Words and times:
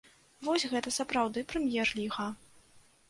Вось 0.47 0.65
гэта 0.71 0.93
сапраўды 0.95 1.43
прэм'ер-ліга! 1.53 2.27